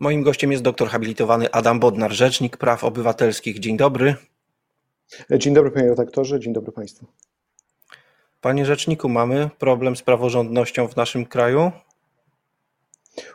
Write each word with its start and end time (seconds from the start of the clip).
Moim 0.00 0.22
gościem 0.22 0.52
jest 0.52 0.64
doktor 0.64 0.88
habilitowany 0.88 1.50
Adam 1.50 1.80
Bodnar, 1.80 2.12
Rzecznik 2.12 2.56
Praw 2.56 2.84
Obywatelskich. 2.84 3.58
Dzień 3.58 3.76
dobry. 3.76 4.14
Dzień 5.38 5.54
dobry 5.54 5.70
panie 5.70 5.88
redaktorze, 5.88 6.40
dzień 6.40 6.52
dobry 6.52 6.72
państwu. 6.72 7.06
Panie 8.40 8.64
rzeczniku, 8.66 9.08
mamy 9.08 9.50
problem 9.58 9.96
z 9.96 10.02
praworządnością 10.02 10.88
w 10.88 10.96
naszym 10.96 11.26
kraju? 11.26 11.72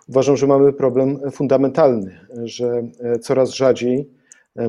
Uważam, 0.09 0.37
że 0.37 0.47
mamy 0.47 0.73
problem 0.73 1.31
fundamentalny, 1.31 2.27
że 2.43 2.83
coraz 3.21 3.49
rzadziej 3.49 4.09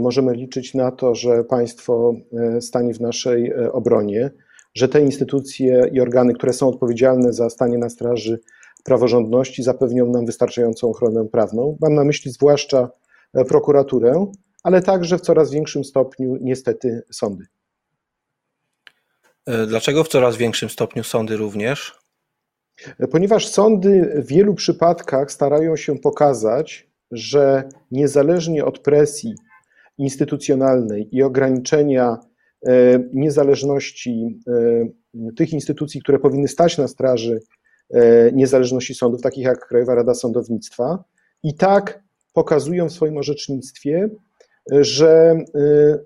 możemy 0.01 0.35
liczyć 0.35 0.75
na 0.75 0.91
to, 0.91 1.15
że 1.15 1.45
państwo 1.45 2.15
stanie 2.61 2.95
w 2.95 3.01
naszej 3.01 3.55
obronie, 3.73 4.31
że 4.75 4.89
te 4.89 5.01
instytucje 5.01 5.91
i 5.93 6.01
organy, 6.01 6.35
które 6.35 6.53
są 6.53 6.69
odpowiedzialne 6.69 7.33
za 7.33 7.51
stanie 7.51 7.79
na 7.79 7.89
straży 7.89 8.41
praworządności 8.87 9.62
zapewnią 9.62 10.07
nam 10.07 10.27
wystarczającą 10.27 10.91
ochronę 10.91 11.29
prawną. 11.29 11.77
Mam 11.80 11.95
na 11.95 12.05
myśli 12.05 12.30
zwłaszcza 12.30 12.91
e, 13.35 13.45
prokuraturę, 13.45 14.26
ale 14.62 14.82
także 14.82 15.18
w 15.18 15.21
coraz 15.21 15.50
większym 15.50 15.85
stopniu 15.85 16.39
niestety 16.40 17.03
sądy. 17.11 17.46
E, 19.46 19.67
dlaczego 19.67 20.04
w 20.04 20.09
coraz 20.09 20.36
większym 20.36 20.68
stopniu 20.68 21.04
sądy 21.04 21.36
również? 21.36 21.99
E, 22.99 23.09
ponieważ 23.09 23.49
sądy 23.49 24.22
w 24.25 24.26
wielu 24.26 24.54
przypadkach 24.54 25.32
starają 25.32 25.76
się 25.76 25.98
pokazać, 25.98 26.90
że 27.11 27.68
niezależnie 27.90 28.64
od 28.64 28.79
presji 28.79 29.34
instytucjonalnej 29.98 31.09
i 31.17 31.23
ograniczenia 31.23 32.19
niezależności 33.12 34.41
tych 35.37 35.53
instytucji, 35.53 36.00
które 36.00 36.19
powinny 36.19 36.48
stać 36.48 36.78
na 36.78 36.89
straży 36.89 37.41
niezależności 38.33 38.95
sądów, 38.95 39.22
takich 39.22 39.45
jak 39.45 39.69
Krajowa 39.69 39.95
Rada 39.95 40.14
Sądownictwa, 40.14 41.05
i 41.42 41.55
tak 41.55 42.03
pokazują 42.33 42.89
w 42.89 42.92
swoim 42.92 43.19
orzecznictwie, 43.19 44.09
że 44.70 45.11
e, 45.20 45.45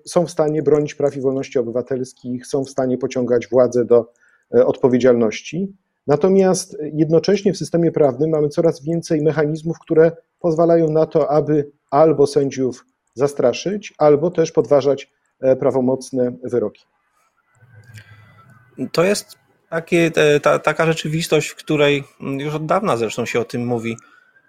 są 0.05 0.25
w 0.25 0.31
stanie 0.31 0.63
bronić 0.63 0.95
praw 0.95 1.17
i 1.17 1.21
wolności 1.21 1.59
obywatelskich, 1.59 2.47
są 2.47 2.63
w 2.63 2.69
stanie 2.69 2.97
pociągać 2.97 3.47
władzę 3.47 3.85
do 3.85 4.11
e, 4.55 4.65
odpowiedzialności. 4.65 5.73
Natomiast 6.07 6.77
jednocześnie 6.93 7.53
w 7.53 7.57
systemie 7.57 7.91
prawnym 7.91 8.29
mamy 8.29 8.49
coraz 8.49 8.83
więcej 8.83 9.21
mechanizmów, 9.21 9.79
które 9.79 10.11
pozwalają 10.39 10.89
na 10.89 11.05
to, 11.05 11.31
aby 11.31 11.71
albo 11.91 12.27
sędziów 12.27 12.85
zastraszyć, 13.15 13.93
albo 13.97 14.31
też 14.31 14.51
podważać 14.51 15.11
prawomocne 15.59 16.31
wyroki. 16.43 16.85
To 18.91 19.03
jest 19.03 19.40
takie, 19.71 20.11
ta, 20.41 20.59
taka 20.59 20.85
rzeczywistość, 20.85 21.47
w 21.47 21.55
której 21.55 22.03
już 22.19 22.55
od 22.55 22.65
dawna 22.65 22.97
zresztą 22.97 23.25
się 23.25 23.39
o 23.39 23.45
tym 23.45 23.65
mówi. 23.65 23.97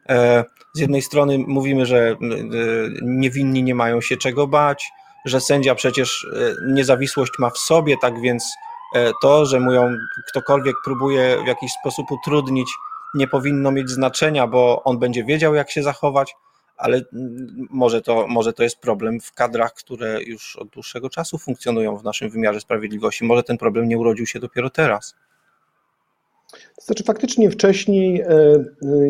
E, 0.09 0.45
z 0.75 0.81
jednej 0.81 1.03
strony 1.03 1.39
mówimy, 1.39 1.87
że 1.87 2.09
e, 2.09 2.17
niewinni 3.03 3.62
nie 3.62 3.75
mają 3.75 4.00
się 4.00 4.17
czego 4.17 4.47
bać, 4.47 4.91
że 5.25 5.41
sędzia 5.41 5.75
przecież 5.75 6.27
e, 6.34 6.73
niezawisłość 6.73 7.33
ma 7.39 7.50
w 7.50 7.59
sobie, 7.59 7.97
tak 8.03 8.20
więc 8.20 8.55
to, 9.23 9.47
że 9.47 9.61
mu 9.61 9.73
ją 9.73 9.95
ktokolwiek 10.28 10.77
próbuje 10.84 11.39
w 11.45 11.47
jakiś 11.47 11.73
sposób 11.81 12.11
utrudnić, 12.11 12.69
nie 13.15 13.28
powinno 13.28 13.73
mieć 13.73 13.91
znaczenia, 13.91 14.47
bo 14.47 14.83
on 14.84 14.98
będzie 14.98 15.25
wiedział, 15.25 15.55
jak 15.55 15.70
się 15.70 15.83
zachować 15.83 16.34
ale 16.83 17.02
mm, 17.12 17.66
może 17.70 18.02
to, 18.02 18.27
może 18.28 18.52
to 18.52 18.62
jest 18.62 18.77
problem 18.77 19.20
w 19.20 19.33
kadrach, 19.33 19.75
które 19.75 20.22
już 20.22 20.56
od 20.56 20.69
dłuższego 20.69 21.11
czasu 21.11 21.38
funkcjonują 21.38 21.97
w 21.97 22.05
naszym 22.05 22.30
wymiarze 22.30 22.61
sprawiedliwości. 22.61 23.25
Może 23.25 23.42
ten 23.42 23.58
problem 23.58 23.88
nie 23.88 23.98
urodził 23.98 24.27
się 24.27 24.41
dopiero 24.41 24.70
teraz. 24.70 25.14
To 26.53 26.83
znaczy, 26.86 27.05
faktycznie 27.05 27.50
wcześniej, 27.50 28.20
e, 28.20 28.27
e, 28.27 28.64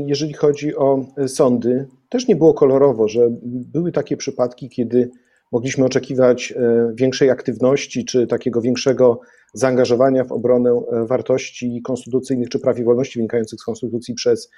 jeżeli 0.06 0.32
chodzi 0.32 0.76
o 0.76 1.06
sądy, 1.26 1.88
też 2.08 2.28
nie 2.28 2.36
było 2.36 2.54
kolorowo, 2.54 3.08
że 3.08 3.20
były 3.42 3.92
takie 3.92 4.16
przypadki, 4.16 4.68
kiedy 4.68 5.10
mogliśmy 5.52 5.84
oczekiwać 5.84 6.52
e, 6.52 6.92
większej 6.94 7.30
aktywności 7.30 8.04
czy 8.04 8.26
takiego 8.26 8.60
większego 8.60 9.20
zaangażowania 9.54 10.24
w 10.24 10.32
obronę 10.32 10.82
wartości 11.06 11.82
konstytucyjnych 11.84 12.48
czy 12.48 12.58
praw 12.58 12.78
i 12.78 12.84
wolności 12.84 13.18
wynikających 13.18 13.60
z 13.60 13.64
konstytucji 13.64 14.14
przez 14.14 14.50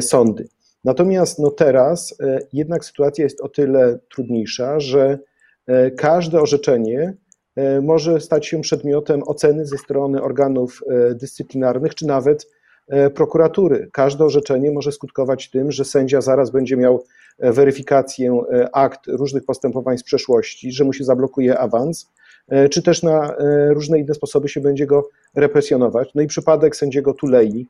sądy. 0.00 0.48
Natomiast 0.84 1.38
no 1.38 1.50
teraz 1.50 2.14
e, 2.20 2.38
jednak 2.52 2.84
sytuacja 2.84 3.24
jest 3.24 3.40
o 3.40 3.48
tyle 3.48 3.98
trudniejsza, 4.14 4.80
że 4.80 5.18
e, 5.66 5.90
każde 5.90 6.40
orzeczenie 6.40 7.14
e, 7.56 7.80
może 7.80 8.20
stać 8.20 8.46
się 8.46 8.60
przedmiotem 8.60 9.22
oceny 9.26 9.66
ze 9.66 9.78
strony 9.78 10.22
organów 10.22 10.80
dyscyplinarnych 11.14 11.94
czy 11.94 12.06
nawet 12.06 12.46
prokuratury. 13.14 13.90
Każde 13.92 14.24
orzeczenie 14.24 14.70
może 14.70 14.92
skutkować 14.92 15.50
tym, 15.50 15.72
że 15.72 15.84
sędzia 15.84 16.20
zaraz 16.20 16.50
będzie 16.50 16.76
miał 16.76 17.04
weryfikację 17.38 18.40
akt 18.72 19.06
różnych 19.06 19.44
postępowań 19.44 19.98
z 19.98 20.02
przeszłości, 20.02 20.72
że 20.72 20.84
mu 20.84 20.92
się 20.92 21.04
zablokuje 21.04 21.58
awans, 21.58 22.10
czy 22.70 22.82
też 22.82 23.02
na 23.02 23.34
różne 23.70 23.98
inne 23.98 24.14
sposoby 24.14 24.48
się 24.48 24.60
będzie 24.60 24.86
go 24.86 25.08
represjonować. 25.34 26.14
No 26.14 26.22
i 26.22 26.26
przypadek 26.26 26.76
sędziego 26.76 27.14
Tulei, 27.14 27.66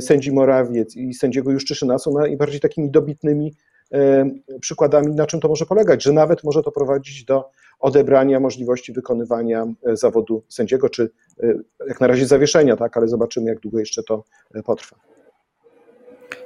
sędzi 0.00 0.32
Morawiec 0.32 0.96
i 0.96 1.14
sędziego 1.14 1.50
Juszczyszyna 1.50 1.98
są 1.98 2.12
najbardziej 2.12 2.60
takimi 2.60 2.90
dobitnymi 2.90 3.54
e, 3.92 4.30
przykładami, 4.60 5.14
na 5.14 5.26
czym 5.26 5.40
to 5.40 5.48
może 5.48 5.66
polegać, 5.66 6.02
że 6.02 6.12
nawet 6.12 6.44
może 6.44 6.62
to 6.62 6.72
prowadzić 6.72 7.24
do 7.24 7.50
odebrania 7.78 8.40
możliwości 8.40 8.92
wykonywania 8.92 9.66
e, 9.86 9.96
zawodu 9.96 10.42
sędziego, 10.48 10.88
czy 10.88 11.10
jak 11.88 12.00
na 12.00 12.06
razie 12.06 12.26
zawieszenia, 12.26 12.76
tak, 12.76 12.96
ale 12.96 13.08
zobaczymy, 13.08 13.50
jak 13.50 13.60
długo 13.60 13.78
jeszcze 13.78 14.02
to 14.02 14.24
potrwa. 14.64 14.96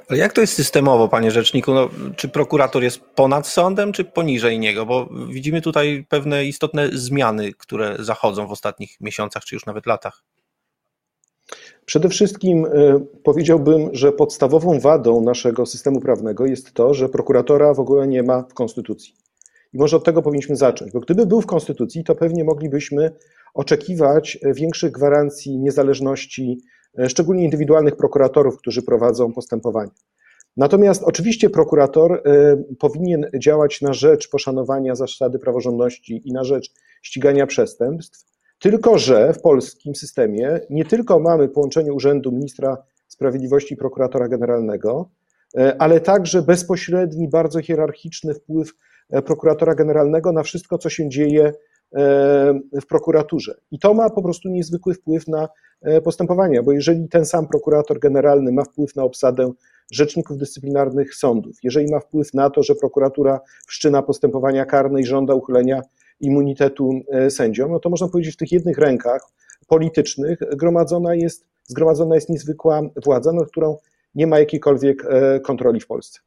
Ale 0.09 0.19
jak 0.19 0.33
to 0.33 0.41
jest 0.41 0.53
systemowo, 0.53 1.07
panie 1.07 1.31
rzeczniku? 1.31 1.73
No, 1.73 1.89
czy 2.15 2.29
prokurator 2.29 2.83
jest 2.83 3.01
ponad 3.01 3.47
sądem, 3.47 3.91
czy 3.91 4.03
poniżej 4.03 4.59
niego? 4.59 4.85
Bo 4.85 5.09
widzimy 5.29 5.61
tutaj 5.61 6.05
pewne 6.09 6.45
istotne 6.45 6.89
zmiany, 6.93 7.53
które 7.53 7.95
zachodzą 7.99 8.47
w 8.47 8.51
ostatnich 8.51 9.01
miesiącach, 9.01 9.43
czy 9.43 9.55
już 9.55 9.65
nawet 9.65 9.85
latach. 9.85 10.23
Przede 11.89 12.09
wszystkim 12.09 12.65
e, 12.65 12.69
powiedziałbym, 13.23 13.89
że 13.93 14.11
podstawową 14.11 14.79
wadą 14.79 15.21
naszego 15.21 15.65
systemu 15.65 15.99
prawnego 15.99 16.45
jest 16.45 16.73
to, 16.73 16.93
że 16.93 17.09
prokuratora 17.09 17.73
w 17.73 17.79
ogóle 17.79 18.07
nie 18.07 18.23
ma 18.23 18.43
w 18.43 18.53
Konstytucji. 18.53 19.13
I 19.73 19.77
może 19.77 19.97
od 19.97 20.03
tego 20.03 20.21
powinniśmy 20.21 20.55
zacząć, 20.55 20.91
bo 20.91 20.99
gdyby 20.99 21.25
był 21.25 21.41
w 21.41 21.45
Konstytucji, 21.45 22.03
to 22.03 22.15
pewnie 22.15 22.43
moglibyśmy 22.43 23.11
oczekiwać 23.53 24.37
większych 24.55 24.91
gwarancji 24.91 25.57
niezależności, 25.57 26.61
e, 26.99 27.09
szczególnie 27.09 27.43
indywidualnych 27.43 27.95
prokuratorów, 27.95 28.57
którzy 28.57 28.81
prowadzą 28.81 29.33
postępowanie. 29.33 29.91
Natomiast 30.57 31.03
oczywiście 31.03 31.49
prokurator 31.49 32.13
e, 32.13 32.63
powinien 32.79 33.25
działać 33.39 33.81
na 33.81 33.93
rzecz 33.93 34.29
poszanowania 34.29 34.95
zasady 34.95 35.39
praworządności 35.39 36.21
i 36.25 36.33
na 36.33 36.43
rzecz 36.43 36.73
ścigania 37.01 37.47
przestępstw, 37.47 38.28
tylko, 38.59 38.97
że 38.97 39.33
w 39.33 39.41
polskim 39.41 39.95
systemie 39.95 40.59
nie 40.69 40.85
tylko 40.85 41.19
mamy 41.19 41.49
połączenie 41.49 41.93
urzędu 41.93 42.31
ministra 42.31 42.77
sprawiedliwości 43.07 43.73
i 43.73 43.77
prokuratora 43.77 44.27
generalnego, 44.27 45.09
e, 45.57 45.81
ale 45.81 45.99
także 45.99 46.41
bezpośredni, 46.41 47.27
bardzo 47.27 47.61
hierarchiczny 47.61 48.33
wpływ 48.33 48.73
e, 49.09 49.21
prokuratora 49.21 49.75
generalnego 49.75 50.31
na 50.31 50.43
wszystko, 50.43 50.77
co 50.77 50.89
się 50.89 51.09
dzieje 51.09 51.45
e, 51.45 51.53
w 52.81 52.85
prokuraturze. 52.87 53.55
I 53.71 53.79
to 53.79 53.93
ma 53.93 54.09
po 54.09 54.21
prostu 54.21 54.49
niezwykły 54.49 54.93
wpływ 54.93 55.27
na 55.27 55.49
postępowania, 56.03 56.63
bo 56.63 56.71
jeżeli 56.71 57.09
ten 57.09 57.25
sam 57.25 57.47
prokurator 57.47 57.99
generalny 57.99 58.51
ma 58.51 58.63
wpływ 58.63 58.95
na 58.95 59.03
obsadę 59.03 59.51
rzeczników 59.91 60.37
dyscyplinarnych 60.37 61.15
sądów, 61.15 61.55
jeżeli 61.63 61.91
ma 61.91 61.99
wpływ 61.99 62.33
na 62.33 62.49
to, 62.49 62.63
że 62.63 62.75
prokuratura 62.75 63.39
wszczyna 63.67 64.01
postępowania 64.01 64.65
karne 64.65 65.01
i 65.01 65.05
żąda 65.05 65.33
uchylenia 65.33 65.81
immunitetu 66.21 67.01
e, 67.11 67.31
sędziom, 67.31 67.71
no 67.71 67.79
to 67.79 67.89
można 67.89 68.07
powiedzieć, 68.07 68.33
w 68.33 68.37
tych 68.37 68.51
jednych 68.51 68.77
rękach 68.77 69.21
politycznych 69.67 70.39
gromadzona 70.39 71.15
jest, 71.15 71.45
zgromadzona 71.63 72.15
jest 72.15 72.29
niezwykła 72.29 72.81
władza, 73.03 73.33
nad 73.33 73.49
którą 73.51 73.77
nie 74.15 74.27
ma 74.27 74.39
jakiejkolwiek 74.39 75.05
e, 75.05 75.39
kontroli 75.39 75.79
w 75.79 75.87
Polsce. 75.87 76.19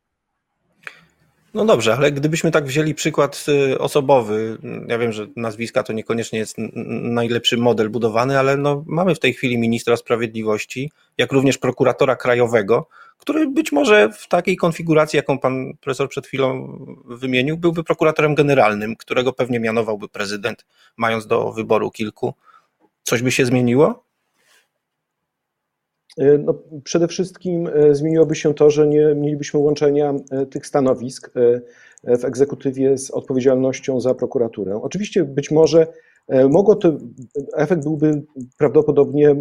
No 1.54 1.64
dobrze, 1.64 1.94
ale 1.94 2.12
gdybyśmy 2.12 2.50
tak 2.50 2.64
wzięli 2.64 2.94
przykład 2.94 3.44
y, 3.48 3.78
osobowy, 3.78 4.58
ja 4.88 4.98
wiem, 4.98 5.12
że 5.12 5.26
nazwiska 5.36 5.82
to 5.82 5.92
niekoniecznie 5.92 6.38
jest 6.38 6.56
najlepszy 7.02 7.56
model 7.56 7.90
budowany, 7.90 8.38
ale 8.38 8.56
no 8.56 8.84
mamy 8.86 9.14
w 9.14 9.18
tej 9.18 9.34
chwili 9.34 9.58
ministra 9.58 9.96
sprawiedliwości, 9.96 10.92
jak 11.18 11.32
również 11.32 11.58
prokuratora 11.58 12.16
krajowego, 12.16 12.88
który 13.22 13.48
być 13.48 13.72
może 13.72 14.12
w 14.12 14.28
takiej 14.28 14.56
konfiguracji, 14.56 15.16
jaką 15.16 15.38
pan 15.38 15.72
profesor 15.80 16.08
przed 16.08 16.26
chwilą 16.26 16.78
wymienił, 17.04 17.58
byłby 17.58 17.84
prokuratorem 17.84 18.34
generalnym, 18.34 18.96
którego 18.96 19.32
pewnie 19.32 19.60
mianowałby 19.60 20.08
prezydent, 20.08 20.66
mając 20.96 21.26
do 21.26 21.52
wyboru 21.52 21.90
kilku. 21.90 22.34
Coś 23.02 23.22
by 23.22 23.30
się 23.30 23.46
zmieniło? 23.46 24.04
E, 26.18 26.38
no, 26.38 26.54
przede 26.84 27.08
wszystkim 27.08 27.68
e, 27.74 27.94
zmieniłoby 27.94 28.34
się 28.34 28.54
to, 28.54 28.70
że 28.70 28.86
nie 28.86 29.14
mielibyśmy 29.14 29.60
łączenia 29.60 30.14
e, 30.30 30.46
tych 30.46 30.66
stanowisk 30.66 31.30
w 32.04 32.24
egzekutywie 32.24 32.98
z 32.98 33.10
odpowiedzialnością 33.10 34.00
za 34.00 34.14
prokuraturę. 34.14 34.80
Oczywiście 34.82 35.24
być 35.24 35.50
może 35.50 35.86
mogło 36.50 36.76
to, 36.76 36.96
efekt 37.56 37.82
byłby 37.82 38.22
prawdopodobnie 38.58 39.36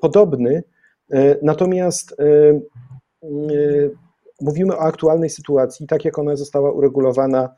podobny, 0.00 0.62
natomiast 1.42 2.16
mówimy 4.40 4.76
o 4.76 4.80
aktualnej 4.80 5.30
sytuacji, 5.30 5.86
tak 5.86 6.04
jak 6.04 6.18
ona 6.18 6.36
została 6.36 6.72
uregulowana 6.72 7.54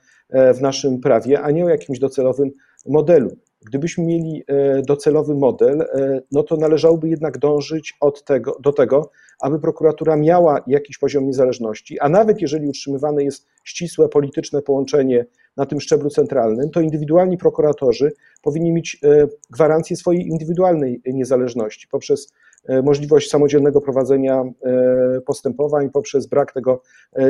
w 0.55 0.61
naszym 0.61 1.01
prawie, 1.01 1.41
a 1.41 1.51
nie 1.51 1.65
o 1.65 1.69
jakimś 1.69 1.99
docelowym 1.99 2.51
modelu. 2.87 3.31
Gdybyśmy 3.67 4.05
mieli 4.05 4.45
docelowy 4.87 5.35
model, 5.35 5.87
no 6.33 6.43
to 6.43 6.57
należałoby 6.57 7.09
jednak 7.09 7.39
dążyć 7.39 7.97
od 8.01 8.25
tego, 8.25 8.57
do 8.61 8.73
tego, 8.73 9.11
aby 9.41 9.61
prokuratura 9.61 10.17
miała 10.17 10.61
jakiś 10.67 10.99
poziom 10.99 11.27
niezależności, 11.27 12.01
a 12.01 12.09
nawet 12.09 12.41
jeżeli 12.43 12.69
utrzymywane 12.69 13.25
jest 13.25 13.47
ścisłe 13.65 14.09
polityczne 14.09 14.63
połączenie 14.63 15.27
na 15.57 15.67
tym 15.67 15.81
szczeblu 15.81 16.11
centralnym, 16.11 16.71
to 16.71 16.81
indywidualni 16.81 17.39
prokuratorzy 17.39 18.13
powinni 18.43 18.73
mieć 18.73 18.99
e, 19.05 19.27
gwarancję 19.51 19.97
swojej 19.97 20.27
indywidualnej 20.27 21.03
niezależności 21.07 21.89
poprzez 21.89 22.33
e, 22.33 22.50
możliwość 22.83 23.31
samodzielnego 23.31 23.81
prowadzenia 23.81 24.43
e, 24.43 25.21
postępowań, 25.21 25.91
poprzez 25.91 26.27
brak 26.27 26.53
tego 26.53 26.83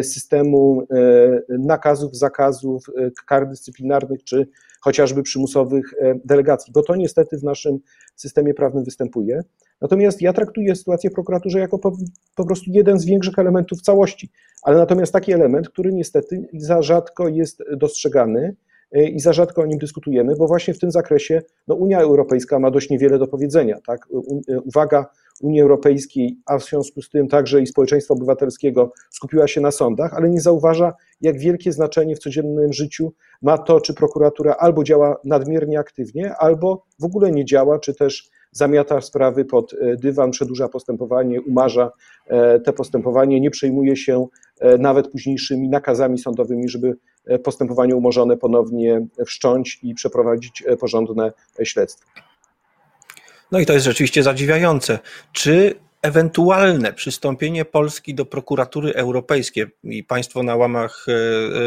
systemu 0.03 0.87
nakazów, 1.49 2.17
zakazów, 2.17 2.87
kar 3.27 3.49
dyscyplinarnych 3.49 4.25
czy 4.25 4.47
chociażby 4.81 5.23
przymusowych 5.23 5.95
delegacji, 6.25 6.73
bo 6.73 6.83
to 6.83 6.97
niestety 6.97 7.39
w 7.39 7.45
naszym 7.45 7.79
systemie 8.17 8.55
prawnym 8.55 8.85
występuje. 8.85 9.43
Natomiast 9.81 10.23
ja 10.23 10.33
traktuję 10.33 10.77
sytuację 10.77 11.11
w 11.11 11.13
prokuraturze 11.13 11.59
jako 11.59 11.79
po, 11.79 11.93
po, 12.35 12.45
prostu 12.45 12.71
jeden 12.71 12.99
z 12.99 13.05
większych 13.05 13.39
elementów 13.39 13.83
całości, 13.83 14.31
ale 14.63 14.77
natomiast 14.77 15.13
taki 15.13 15.33
element, 15.33 15.69
który 15.69 15.93
niestety 15.93 16.49
za 16.53 16.83
rzadko 16.83 17.29
jest 17.29 17.63
dostrzegany 17.77 18.41
e, 18.41 18.70
i 18.93 19.21
za 19.21 19.33
rzadko 19.33 19.63
o 19.63 19.67
nim 19.67 19.79
dyskutujemy, 19.79 20.37
bo 20.37 20.47
właśnie 20.47 20.75
w 20.75 20.79
tym 20.79 20.91
zakresie 20.91 21.43
no, 21.69 21.75
Unia 21.75 22.01
Europejska 22.01 22.59
ma 22.59 22.71
dość 22.71 22.91
niewiele 22.91 23.19
do 23.19 23.27
powiedzenia. 23.27 23.81
Tak? 23.87 24.09
E, 24.49 24.61
uwaga 24.61 25.07
Unii 25.41 25.61
Europejskiej, 25.61 26.37
a 26.47 26.59
w 26.59 26.65
związku 26.65 27.03
z 27.03 27.11
tym 27.11 27.29
także 27.29 27.61
i 27.61 27.67
społeczeństwa 27.67 28.15
obywatelskiego 28.15 28.93
skupiła 29.11 29.49
się 29.49 29.61
na 29.61 29.71
sądach, 29.71 30.15
ale 30.15 30.31
nie 30.31 30.41
zauważa, 30.41 30.93
jak 31.21 31.39
wielkie 31.39 31.73
znaczenie 31.73 32.17
w 32.17 32.19
codziennym 32.19 32.73
życiu 32.73 33.13
ma 33.43 33.59
to, 33.59 33.81
czy 33.81 33.95
prokuratura 33.95 34.55
albo 34.59 34.85
działa 34.85 35.17
nadmiernie 35.25 35.79
aktywnie, 35.79 36.35
albo 36.35 36.85
w 36.99 37.05
ogóle 37.05 37.31
nie 37.31 37.45
działa, 37.45 37.79
czy 37.79 37.95
też 37.95 38.31
zamiata 38.53 39.01
sprawy 39.01 39.45
pod 39.45 39.73
e, 39.73 39.97
dywan, 39.97 40.31
przedłuża 40.31 40.69
postępowanie, 40.69 41.41
umarza 41.41 41.91
e, 42.27 42.61
te 42.61 42.73
postępowanie, 42.73 43.41
nie 43.41 43.51
przejmuje 43.51 43.97
się 43.97 44.27
e, 44.61 44.79
nawet 44.79 45.09
późniejszymi 45.09 45.69
nakazami 45.69 46.19
sądowymi, 46.19 46.69
żeby 46.69 46.97
postępowanie 47.45 47.97
umorzone 47.97 48.37
ponownie 48.37 49.07
wszcząć 49.27 49.79
i 49.83 49.95
przeprowadzić 49.95 50.65
porządne 50.81 51.33
śledztwo. 51.63 52.11
No 53.53 53.59
i 53.59 53.67
to 53.67 53.73
jest 53.73 53.85
rzeczywiście 53.85 54.23
zadziwiające. 54.23 54.99
Czy 55.33 55.75
ewentualne 56.03 56.93
przystąpienie 56.93 57.65
Polski 57.65 58.15
do 58.15 58.27
prokuratury 58.27 58.95
europejskiej 58.95 59.67
i 59.85 60.05
państwo 60.05 60.43
na 60.43 60.57
łamach 60.57 61.07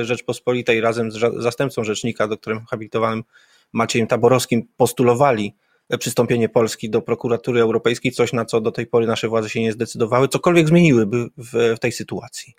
Rzeczpospolitej 0.01 0.81
razem 0.81 1.11
z 1.11 1.17
zastępcą 1.37 1.83
rzecznika, 1.83 2.27
doktorem 2.27 2.65
habilitowanym 2.65 3.23
Maciejem 3.73 4.07
Taborowskim 4.07 4.67
postulowali 4.77 5.55
przystąpienie 5.99 6.49
Polski 6.49 6.89
do 6.89 7.01
prokuratury 7.01 7.61
europejskiej, 7.61 8.11
coś 8.11 8.33
na 8.33 8.45
co 8.45 8.61
do 8.61 8.71
tej 8.71 8.87
pory 8.87 9.07
nasze 9.07 9.27
władze 9.27 9.49
się 9.49 9.61
nie 9.61 9.71
zdecydowały, 9.71 10.27
cokolwiek 10.27 10.67
zmieniłyby 10.67 11.25
w, 11.37 11.75
w 11.75 11.79
tej 11.79 11.91
sytuacji? 11.91 12.53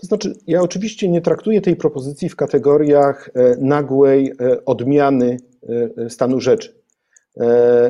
To 0.00 0.06
znaczy, 0.06 0.34
ja 0.46 0.62
oczywiście 0.62 1.08
nie 1.08 1.20
traktuję 1.20 1.60
tej 1.60 1.76
propozycji 1.76 2.28
w 2.28 2.36
kategoriach 2.36 3.30
e, 3.34 3.56
nagłej 3.60 4.32
e, 4.40 4.64
odmiany 4.64 5.36
e, 5.96 6.10
stanu 6.10 6.40
rzeczy. 6.40 6.80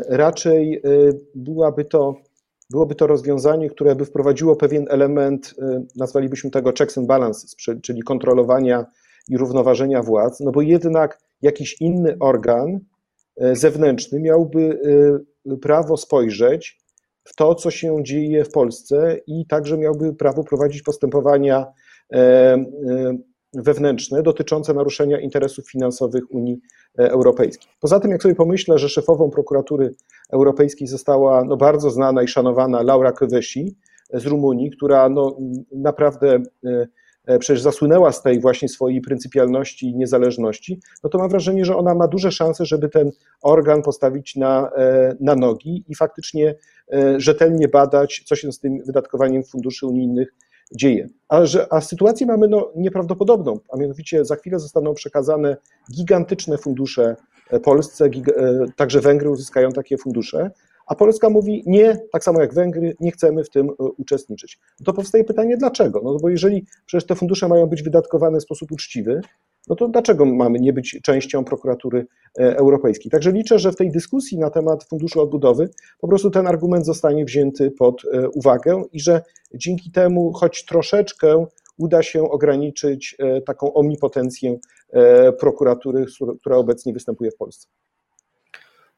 Raczej 0.09 0.83
byłaby 1.35 1.85
to, 1.85 2.15
byłoby 2.71 2.95
to 2.95 3.07
rozwiązanie, 3.07 3.71
które 3.71 3.97
by 3.97 4.05
wprowadziło 4.05 4.57
pewien 4.57 4.87
element, 4.91 5.55
nazwalibyśmy 5.97 6.51
tego 6.51 6.73
checks 6.79 6.99
and 6.99 7.07
balances, 7.07 7.57
czyli 7.83 8.03
kontrolowania 8.03 8.87
i 9.29 9.37
równoważenia 9.37 10.03
władz, 10.03 10.41
no 10.41 10.53
bo 10.53 10.63
jednak 10.63 11.19
jakiś 11.43 11.77
inny 11.81 12.17
organ 12.21 12.81
E, 12.81 12.90
zewnętrzny 13.53 14.21
miałby 14.21 14.81
e, 15.47 15.57
prawo 15.57 15.97
spojrzeć 15.97 16.81
w 17.25 17.35
to, 17.35 17.55
co 17.55 17.71
się 17.71 18.03
dzieje 18.03 18.45
w 18.45 18.51
Polsce 18.51 19.17
i 19.27 19.47
także 19.47 19.79
miałby 19.79 20.15
prawo 20.15 20.45
prowadzić 20.45 20.83
postępowania 20.83 21.67
e, 22.13 22.65
wewnętrzne 23.55 24.23
dotyczące 24.23 24.75
naruszenia 24.75 25.21
interesów 25.21 25.71
finansowych 25.71 26.31
Unii 26.31 26.61
Europejskiej. 26.99 27.71
Poza 27.81 28.01
tym, 28.01 28.11
jak 28.11 28.23
sobie 28.23 28.35
pomyślę, 28.35 28.79
że 28.79 28.89
szefową 28.89 29.31
prokuratury 29.31 29.95
europejskiej 30.33 30.89
została 30.89 31.45
no, 31.45 31.57
bardzo 31.57 31.91
znana 31.91 32.23
i 32.23 32.29
szanowana 32.29 32.83
Laura 32.83 33.13
Kövesi 33.13 33.77
z 34.15 34.27
Rumunii, 34.27 34.71
która 34.71 35.09
no, 35.09 35.39
naprawdę 35.73 36.43
E, 36.67 36.87
przecież 37.39 37.63
zasłynęła 37.63 38.13
z 38.13 38.23
tej 38.23 38.41
właśnie 38.41 38.69
swojej 38.69 39.01
pryncypialności 39.01 39.87
i 39.87 39.97
niezależności, 39.97 40.81
no 41.05 41.11
to 41.11 41.19
mam 41.19 41.29
wrażenie, 41.29 41.65
że 41.65 41.77
ona 41.77 41.95
ma 41.95 42.09
duże 42.09 42.33
szanse, 42.33 42.67
żeby 42.67 42.89
ten 42.89 43.11
organ 43.43 43.83
postawić 43.83 44.37
na, 44.37 44.71
e, 44.77 45.17
na 45.21 45.35
nogi 45.35 45.85
i 45.89 45.95
faktycznie 45.95 46.55
e, 46.93 47.21
rzetelnie 47.21 47.69
badać, 47.69 48.23
co 48.27 48.37
się 48.37 48.53
z 48.53 48.59
tym 48.59 48.83
wydatkowaniem 48.85 49.45
funduszy 49.45 49.87
unijnych 49.87 50.35
dzieje. 50.75 51.09
A, 51.29 51.47
że, 51.47 51.73
a 51.73 51.81
sytuację 51.81 52.27
mamy 52.27 52.49
no, 52.49 52.73
nieprawdopodobną, 52.77 53.59
a 53.73 53.77
mianowicie 53.77 54.25
za 54.25 54.37
chwilę 54.37 54.59
zostaną 54.59 54.95
przekazane 54.95 55.57
gigantyczne 55.93 56.59
fundusze 56.59 57.17
Polsce, 57.63 58.11
także 58.77 59.01
Węgry 59.01 59.31
uzyskają 59.31 59.73
takie 59.73 59.99
fundusze, 59.99 60.51
a 60.91 60.95
Polska 60.95 61.31
mówi 61.31 61.63
nie, 61.67 62.01
tak 62.13 62.25
samo 62.25 62.41
jak 62.41 62.55
Węgry, 62.55 62.95
nie 63.01 63.11
chcemy 63.11 63.45
w 63.45 63.51
tym 63.51 63.71
e, 63.71 63.73
uczestniczyć. 63.79 64.59
To 64.85 64.93
powstaje 64.93 65.25
pytanie, 65.25 65.57
dlaczego? 65.57 66.01
No 66.05 66.17
bo 66.23 66.29
jeżeli 66.29 66.67
przecież 66.87 67.07
te 67.07 67.15
fundusze 67.15 67.49
mają 67.49 67.67
być 67.67 67.83
wydatkowane 67.83 68.39
w 68.39 68.43
sposób 68.43 68.73
uczciwy, 68.73 69.21
no 69.69 69.77
to 69.77 69.89
dlaczego 69.89 70.25
mamy 70.25 70.59
nie 70.59 70.73
być 70.73 70.99
częścią 71.03 71.45
prokuratury 71.45 72.07
e, 72.39 72.57
europejskiej? 72.57 73.11
Także 73.11 73.33
liczę, 73.33 73.59
że 73.59 73.73
w 73.73 73.77
tej 73.77 73.91
dyskusji 73.91 74.39
na 74.39 74.51
temat 74.51 74.85
Funduszu 74.85 75.21
Odbudowy 75.21 75.69
po 76.01 76.09
prostu 76.09 76.31
ten 76.31 76.47
argument 76.47 76.87
zostanie 76.87 77.25
wzięty 77.25 77.71
pod 77.71 78.03
e, 78.05 78.29
uwagę 78.29 78.83
i 78.93 79.01
że 79.01 79.23
dzięki 79.55 79.91
temu 79.91 80.33
choć 80.33 80.65
troszeczkę 80.65 81.47
uda 81.79 82.03
się 82.03 82.31
ograniczyć 82.31 83.17
taką 83.47 83.75
omnipotencję 83.75 84.59
prokuratury, 85.39 86.07
która 86.41 86.57
obecnie 86.57 86.93
występuje 86.93 87.31
w 87.31 87.37
Polsce. 87.37 87.69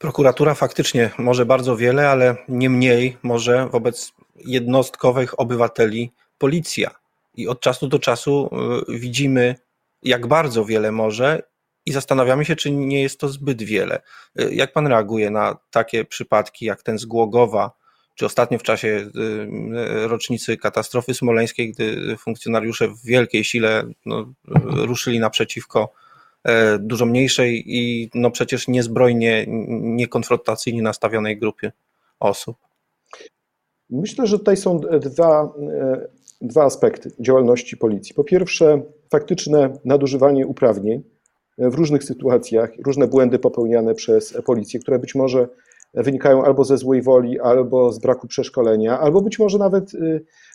Prokuratura 0.02 0.54
faktycznie 0.54 1.10
może 1.18 1.46
bardzo 1.46 1.76
wiele, 1.76 2.08
ale 2.08 2.36
nie 2.48 2.70
mniej 2.70 3.16
może 3.22 3.68
wobec 3.68 4.12
jednostkowych 4.36 5.40
obywateli 5.40 6.12
policja. 6.38 6.90
I 7.34 7.48
od 7.48 7.60
czasu 7.60 7.88
do 7.88 7.98
czasu 7.98 8.50
y, 8.88 8.98
widzimy, 8.98 9.54
jak 10.02 10.26
bardzo 10.26 10.64
wiele 10.64 10.92
może, 10.92 11.42
i 11.86 11.92
zastanawiamy 11.92 12.44
się, 12.44 12.56
czy 12.56 12.70
nie 12.70 13.02
jest 13.02 13.20
to 13.20 13.28
zbyt 13.28 13.62
wiele. 13.62 14.00
Y, 14.40 14.54
jak 14.54 14.72
pan 14.72 14.86
reaguje 14.86 15.30
na 15.30 15.56
takie 15.70 16.04
przypadki, 16.04 16.64
jak 16.64 16.82
ten 16.82 16.98
z 16.98 17.04
Głogowa, 17.04 17.70
czy 18.14 18.26
ostatnio 18.26 18.58
w 18.58 18.62
czasie 18.62 18.88
y, 18.88 20.08
rocznicy 20.08 20.56
katastrofy 20.56 21.14
smoleńskiej, 21.14 21.72
gdy 21.72 22.16
funkcjonariusze 22.16 22.88
w 22.88 23.02
wielkiej 23.04 23.44
sile 23.44 23.84
no, 24.06 24.32
ruszyli 24.64 25.20
naprzeciwko 25.20 25.92
dużo 26.78 27.06
mniejszej 27.06 27.62
i 27.66 28.10
no 28.14 28.30
przecież 28.30 28.68
niezbrojnie, 28.68 29.44
niekonfrontacyjnie 29.80 30.82
nastawionej 30.82 31.38
grupie 31.38 31.72
osób. 32.20 32.56
Myślę, 33.90 34.26
że 34.26 34.38
tutaj 34.38 34.56
są 34.56 34.80
dwa, 34.80 35.54
e, 35.70 36.08
dwa 36.40 36.64
aspekty 36.64 37.10
działalności 37.20 37.76
policji. 37.76 38.14
Po 38.14 38.24
pierwsze, 38.24 38.82
faktyczne 39.10 39.78
nadużywanie 39.84 40.46
uprawnień 40.46 41.02
w 41.58 41.74
różnych 41.74 42.04
sytuacjach, 42.04 42.70
różne 42.86 43.06
błędy 43.06 43.38
popełniane 43.38 43.94
przez 43.94 44.34
policję, 44.46 44.80
które 44.80 44.98
być 44.98 45.14
może 45.14 45.48
wynikają 45.94 46.44
albo 46.44 46.64
ze 46.64 46.78
złej 46.78 47.02
woli, 47.02 47.40
albo 47.40 47.92
z 47.92 47.98
braku 47.98 48.26
przeszkolenia, 48.26 48.98
albo 48.98 49.20
być 49.20 49.38
może 49.38 49.58
nawet 49.58 49.92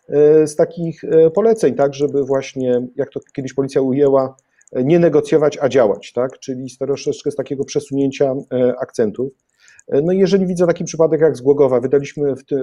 e, 0.09 0.47
z 0.47 0.55
takich 0.55 1.01
poleceń, 1.33 1.75
tak, 1.75 1.93
żeby 1.93 2.23
właśnie, 2.23 2.87
jak 2.95 3.09
to 3.09 3.19
kiedyś 3.33 3.53
policja 3.53 3.81
ujęła, 3.81 4.35
nie 4.71 4.99
negocjować, 4.99 5.57
a 5.61 5.69
działać, 5.69 6.13
tak? 6.13 6.39
czyli 6.39 6.67
troszeczkę 6.79 7.31
z 7.31 7.35
takiego 7.35 7.65
przesunięcia 7.65 8.35
e, 8.53 8.73
akcentów. 8.79 9.31
E, 9.87 10.01
no 10.01 10.11
jeżeli 10.11 10.47
widzę 10.47 10.67
taki 10.67 10.83
przypadek 10.83 11.21
jak 11.21 11.37
z 11.37 11.41
Głogowa, 11.41 11.79
wydaliśmy 11.79 12.33
ty, 12.47 12.55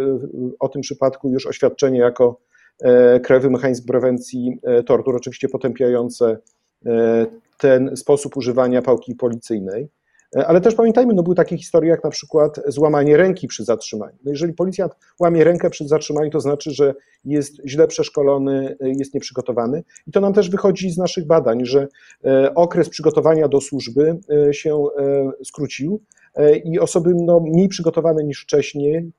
o 0.60 0.68
tym 0.68 0.82
przypadku 0.82 1.28
już 1.28 1.46
oświadczenie 1.46 1.98
jako 1.98 2.40
e, 2.82 3.20
Krajowy 3.20 3.50
Mechanizm 3.50 3.86
Prewencji 3.86 4.58
Tortur, 4.86 5.16
oczywiście 5.16 5.48
potępiające 5.48 6.38
ten 7.58 7.96
sposób 7.96 8.36
używania 8.36 8.82
pałki 8.82 9.14
policyjnej. 9.14 9.88
E, 10.36 10.46
ale 10.46 10.60
też 10.60 10.74
pamiętajmy, 10.74 11.14
no 11.14 11.22
były 11.22 11.34
takie 11.34 11.56
historie 11.56 11.90
jak 11.90 12.04
na 12.04 12.10
przykład 12.10 12.60
złamanie 12.66 13.16
ręki 13.16 13.48
przy 13.48 13.64
zatrzymaniu. 13.64 14.16
No 14.24 14.30
jeżeli 14.30 14.52
policjant 14.52 14.92
łamie 15.20 15.44
rękę 15.44 15.70
przy 15.70 15.88
zatrzymaniu, 15.88 16.30
to 16.30 16.40
znaczy, 16.40 16.70
że 16.70 16.94
jest 17.24 17.60
źle 17.66 17.86
przeszkolony, 17.86 18.76
e, 18.80 18.88
jest 18.88 19.14
nieprzygotowany. 19.14 19.84
I 20.06 20.12
to 20.12 20.20
nam 20.20 20.32
też 20.32 20.50
wychodzi 20.50 20.90
z 20.90 20.98
naszych 20.98 21.26
badań, 21.26 21.64
że 21.64 21.88
e, 22.24 22.54
okres 22.54 22.88
przygotowania 22.88 23.48
do 23.48 23.60
służby 23.60 24.18
się 24.52 24.84
skrócił 25.44 26.00
i 26.64 26.78
osoby 26.78 27.12
no, 27.14 27.40
mniej 27.40 27.68
przygotowane 27.68 28.24
niż 28.24 28.42
wcześniej 28.42 29.12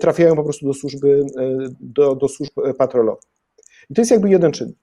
trafiają 0.00 0.36
po 0.36 0.44
prostu 0.44 0.66
do 0.66 0.74
służby, 0.74 1.26
do, 1.80 2.14
do 2.14 2.28
służb 2.28 2.52
patrolowych. 2.78 3.22
I 3.90 3.94
to 3.94 4.00
jest 4.00 4.10
jakby 4.10 4.30
jeden 4.30 4.52
czynnik. 4.52 4.76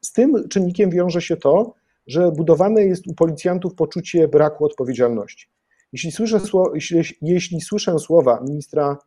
Z 0.00 0.12
tym 0.12 0.48
czynnikiem 0.48 0.90
wiąże 0.90 1.20
się 1.20 1.36
to, 1.36 1.74
że 2.10 2.32
budowane 2.32 2.84
jest 2.84 3.06
u 3.06 3.14
policjantów 3.14 3.74
poczucie 3.74 4.28
braku 4.28 4.64
odpowiedzialności. 4.64 5.48
Jeśli 5.92 6.12
słyszę, 6.12 6.40
jeśli, 6.74 7.16
jeśli 7.22 7.60
słyszę 7.60 7.98
słowa 7.98 8.40
ministra 8.48 8.98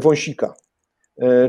Wąsika, 0.00 0.54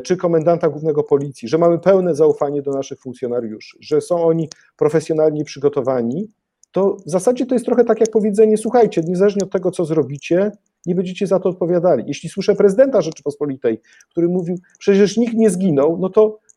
czy 0.03 0.17
komendanta 0.17 0.69
głównego 0.69 1.03
policji, 1.03 1.47
że 1.47 1.57
mamy 1.57 1.79
pełne 1.79 2.15
zaufanie 2.15 2.61
do 2.61 2.71
naszych 2.71 2.99
funkcjonariuszy, 2.99 3.77
że 3.81 4.01
są 4.01 4.23
oni 4.23 4.49
profesjonalnie 4.77 5.43
przygotowani, 5.43 6.31
to 6.71 6.97
w 7.05 7.09
zasadzie 7.09 7.45
to 7.45 7.55
jest 7.55 7.65
trochę 7.65 7.83
tak 7.83 7.99
jak 7.99 8.11
powiedzenie: 8.11 8.57
słuchajcie, 8.57 9.01
niezależnie 9.01 9.43
od 9.43 9.51
tego, 9.51 9.71
co 9.71 9.85
zrobicie, 9.85 10.51
nie 10.85 10.95
będziecie 10.95 11.27
za 11.27 11.39
to 11.39 11.49
odpowiadali. 11.49 12.03
Jeśli 12.07 12.29
słyszę 12.29 12.55
prezydenta 12.55 13.01
Rzeczypospolitej, 13.01 13.81
który 14.09 14.27
mówił, 14.27 14.55
przecież 14.79 15.17
nikt 15.17 15.33
nie 15.33 15.49
zginął, 15.49 15.97
no 15.97 16.09
to, 16.09 16.25
e, 16.25 16.48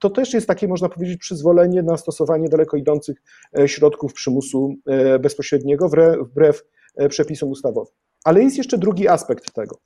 to 0.00 0.10
też 0.10 0.34
jest 0.34 0.46
takie, 0.46 0.68
można 0.68 0.88
powiedzieć, 0.88 1.20
przyzwolenie 1.20 1.82
na 1.82 1.96
stosowanie 1.96 2.48
daleko 2.48 2.76
idących 2.76 3.22
e, 3.58 3.68
środków 3.68 4.12
przymusu 4.12 4.74
e, 4.86 5.18
bezpośredniego 5.18 5.88
wbrew 6.20 6.64
przepisom 7.08 7.50
ustawowym. 7.50 7.94
Ale 8.24 8.42
jest 8.42 8.58
jeszcze 8.58 8.78
drugi 8.78 9.08
aspekt 9.08 9.52
tego. 9.52 9.78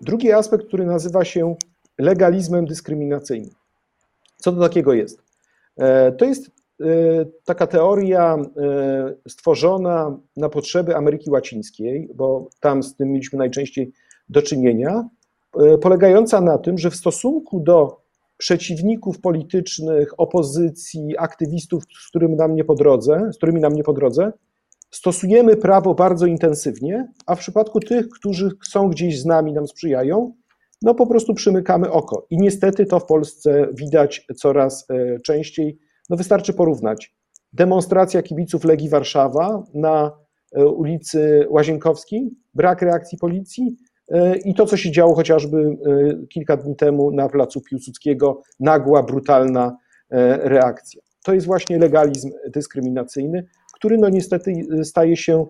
Drugi 0.00 0.32
aspekt, 0.32 0.66
który 0.66 0.86
nazywa 0.86 1.24
się 1.24 1.56
legalizmem 1.98 2.66
dyskryminacyjnym. 2.66 3.54
Co 4.36 4.52
to 4.52 4.60
takiego 4.60 4.92
jest? 4.92 5.22
To 6.18 6.24
jest 6.24 6.50
taka 7.44 7.66
teoria 7.66 8.36
stworzona 9.28 10.18
na 10.36 10.48
potrzeby 10.48 10.96
Ameryki 10.96 11.30
Łacińskiej, 11.30 12.08
bo 12.14 12.48
tam 12.60 12.82
z 12.82 12.96
tym 12.96 13.12
mieliśmy 13.12 13.38
najczęściej 13.38 13.92
do 14.28 14.42
czynienia, 14.42 15.08
polegająca 15.80 16.40
na 16.40 16.58
tym, 16.58 16.78
że 16.78 16.90
w 16.90 16.96
stosunku 16.96 17.60
do 17.60 18.05
przeciwników 18.36 19.20
politycznych, 19.20 20.20
opozycji, 20.20 21.18
aktywistów, 21.18 21.84
z 22.04 22.08
którymi 22.08 22.36
nam 22.36 22.54
nie 22.54 22.64
po 22.64 22.74
drodze, 22.74 23.30
z 23.32 23.36
którymi 23.36 23.60
nam 23.60 23.72
nie 23.72 23.82
po 23.82 23.92
drodze, 23.92 24.32
stosujemy 24.90 25.56
prawo 25.56 25.94
bardzo 25.94 26.26
intensywnie, 26.26 27.08
a 27.26 27.34
w 27.34 27.38
przypadku 27.38 27.80
tych, 27.80 28.08
którzy 28.08 28.50
są 28.68 28.88
gdzieś 28.88 29.20
z 29.20 29.24
nami, 29.24 29.52
nam 29.52 29.66
sprzyjają, 29.66 30.34
no 30.82 30.94
po 30.94 31.06
prostu 31.06 31.34
przymykamy 31.34 31.90
oko. 31.90 32.26
I 32.30 32.38
niestety 32.38 32.86
to 32.86 33.00
w 33.00 33.06
Polsce 33.06 33.68
widać 33.74 34.26
coraz 34.36 34.86
częściej 35.24 35.78
no 36.10 36.16
wystarczy 36.16 36.52
porównać. 36.52 37.14
Demonstracja 37.52 38.22
kibiców 38.22 38.64
Legii 38.64 38.88
Warszawa 38.88 39.62
na 39.74 40.12
e, 40.52 40.66
ulicy 40.66 41.46
Łazienkowskiej, 41.50 42.30
brak 42.54 42.82
reakcji 42.82 43.18
policji 43.18 43.76
e, 43.76 43.95
i 44.44 44.54
to, 44.54 44.66
co 44.66 44.76
się 44.76 44.90
działo 44.90 45.14
chociażby 45.14 45.56
e, 45.56 46.26
kilka 46.26 46.56
dni 46.56 46.76
temu 46.76 47.10
na 47.10 47.28
placu 47.28 47.60
Piłsudskiego, 47.60 48.42
nagła, 48.60 49.02
brutalna 49.02 49.76
reakcja. 50.38 51.02
To 51.24 51.34
jest 51.34 51.46
właśnie 51.46 51.78
legalizm 51.78 52.30
dyskryminacyjny, 52.48 53.46
który 53.74 53.98
no 53.98 54.08
niestety 54.08 54.52
staje 54.84 55.16
się 55.16 55.46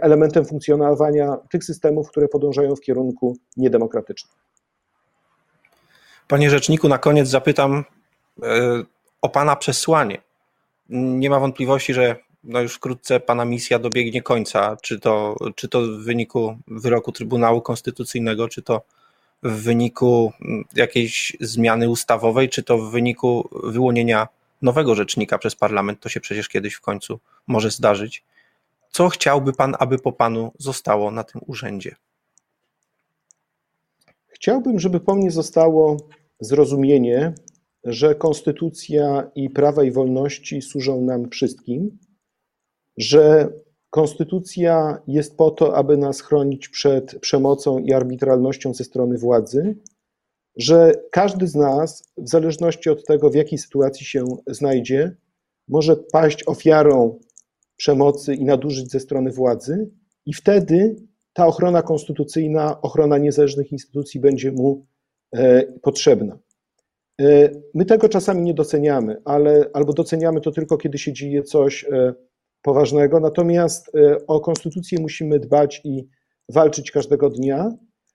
elementem 0.00 0.44
funkcjonowania 0.44 1.36
tych 1.50 1.64
systemów, 1.64 2.10
które 2.10 2.28
podążają 2.28 2.76
w 2.76 2.80
kierunku 2.80 3.36
niedemokratycznym. 3.56 4.32
Panie 6.28 6.50
rzeczniku, 6.50 6.88
na 6.88 6.98
koniec 6.98 7.28
zapytam 7.28 7.84
o 9.22 9.28
Pana 9.28 9.56
przesłanie. 9.56 10.18
Nie 10.88 11.30
ma 11.30 11.40
wątpliwości, 11.40 11.94
że 11.94 12.16
no 12.44 12.60
już 12.60 12.74
wkrótce 12.74 13.20
Pana 13.20 13.44
misja 13.44 13.78
dobiegnie 13.78 14.22
końca, 14.22 14.76
czy 14.82 15.00
to, 15.00 15.36
czy 15.54 15.68
to 15.68 15.80
w 15.82 16.04
wyniku 16.04 16.56
wyroku 16.66 17.12
Trybunału 17.12 17.62
Konstytucyjnego, 17.62 18.48
czy 18.48 18.62
to 18.62 18.82
w 19.42 19.62
wyniku 19.62 20.32
jakiejś 20.74 21.36
zmiany 21.40 21.88
ustawowej, 21.88 22.48
czy 22.48 22.62
to 22.62 22.78
w 22.78 22.90
wyniku 22.90 23.48
wyłonienia 23.62 24.28
nowego 24.62 24.94
rzecznika 24.94 25.38
przez 25.38 25.56
parlament, 25.56 26.00
to 26.00 26.08
się 26.08 26.20
przecież 26.20 26.48
kiedyś 26.48 26.74
w 26.74 26.80
końcu 26.80 27.20
może 27.46 27.70
zdarzyć. 27.70 28.24
Co 28.90 29.08
chciałby 29.08 29.52
Pan, 29.52 29.76
aby 29.78 29.98
po 29.98 30.12
Panu 30.12 30.52
zostało 30.58 31.10
na 31.10 31.24
tym 31.24 31.40
urzędzie? 31.46 31.96
Chciałbym, 34.28 34.80
żeby 34.80 35.00
po 35.00 35.14
mnie 35.14 35.30
zostało 35.30 35.96
zrozumienie 36.40 37.34
że 37.84 38.14
konstytucja 38.14 39.30
i 39.34 39.50
prawa 39.50 39.84
i 39.84 39.90
wolności 39.90 40.62
służą 40.62 41.00
nam 41.00 41.30
wszystkim, 41.30 41.98
że 43.00 43.48
konstytucja 43.90 45.02
jest 45.06 45.36
po 45.36 45.50
to, 45.50 45.76
aby 45.76 45.96
nas 45.96 46.20
chronić 46.20 46.68
przed 46.68 47.18
przemocą 47.20 47.78
i 47.78 47.92
arbitralnością 47.92 48.74
ze 48.74 48.84
strony 48.84 49.18
władzy, 49.18 49.76
że 50.56 50.92
każdy 51.10 51.46
z 51.46 51.54
nas, 51.54 52.12
w 52.16 52.28
zależności 52.28 52.90
od 52.90 53.06
tego, 53.06 53.30
w 53.30 53.34
jakiej 53.34 53.58
sytuacji 53.58 54.06
się 54.06 54.24
znajdzie, 54.46 55.16
może 55.68 55.96
paść 55.96 56.44
ofiarą 56.46 57.18
przemocy 57.76 58.34
i 58.34 58.44
nadużyć 58.44 58.90
ze 58.90 59.00
strony 59.00 59.30
władzy, 59.30 59.90
i 60.26 60.34
wtedy 60.34 60.96
ta 61.32 61.46
ochrona 61.46 61.82
konstytucyjna, 61.82 62.80
ochrona 62.80 63.18
niezależnych 63.18 63.72
instytucji 63.72 64.20
będzie 64.20 64.52
mu 64.52 64.86
e, 65.32 65.62
potrzebna. 65.62 66.38
E, 67.20 67.50
my 67.74 67.84
tego 67.84 68.08
czasami 68.08 68.42
nie 68.42 68.54
doceniamy, 68.54 69.22
ale 69.24 69.70
albo 69.72 69.92
doceniamy 69.92 70.40
to 70.40 70.50
tylko, 70.50 70.76
kiedy 70.76 70.98
się 70.98 71.12
dzieje 71.12 71.42
coś 71.42 71.84
e, 71.84 72.14
poważnego. 72.62 73.20
Natomiast 73.20 73.94
e, 73.94 74.26
o 74.26 74.40
konstytucję 74.40 74.98
musimy 75.00 75.40
dbać 75.40 75.80
i 75.84 76.08
walczyć 76.48 76.90
każdego 76.90 77.30
dnia, 77.30 77.72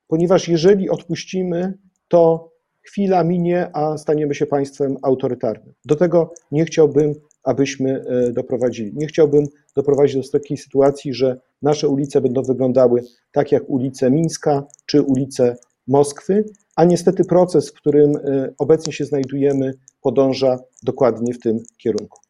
ponieważ 0.08 0.48
jeżeli 0.48 0.90
odpuścimy, 0.90 1.74
to 2.08 2.52
chwila 2.82 3.24
minie, 3.24 3.70
a 3.74 3.98
staniemy 3.98 4.36
się 4.36 4.46
państwem 4.46 4.98
autorytarnym. 5.02 5.74
Do 5.86 5.96
tego 5.96 6.34
nie 6.52 6.66
chciałbym, 6.66 7.14
abyśmy 7.44 8.04
doprowadzili. 8.34 8.92
Nie 8.96 9.08
chciałbym 9.08 9.46
doprowadzić 9.76 10.32
do 10.32 10.40
takiej 10.40 10.58
sytuacji, 10.58 11.14
że 11.14 11.40
nasze 11.62 11.88
ulice 11.88 12.22
będą 12.22 12.44
wyglądały 12.44 13.04
tak 13.32 13.52
jak 13.52 13.70
ulice 13.70 14.12
Mińska 14.12 14.64
czy 14.86 15.02
ulice 15.02 15.56
Moskwy, 15.88 16.46
a 16.76 16.86
niestety 16.86 17.26
proces, 17.26 17.70
w 17.70 17.74
którym 17.74 18.16
y, 18.16 18.54
obecnie 18.58 18.94
się 18.94 19.06
znajdujemy, 19.06 19.74
podąża 20.02 20.60
dokładnie 20.84 21.34
w 21.34 21.40
tym 21.40 21.60
kierunku. 21.78 22.25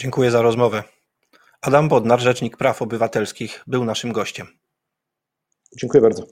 Dziękuję 0.00 0.30
za 0.30 0.42
rozmowę. 0.42 0.82
Adam 1.60 1.88
Bodnar, 1.88 2.20
Rzecznik 2.20 2.56
Praw 2.56 2.82
Obywatelskich, 2.82 3.62
był 3.66 3.84
naszym 3.84 4.12
gościem. 4.12 4.46
Dziękuję 5.76 6.00
bardzo. 6.00 6.26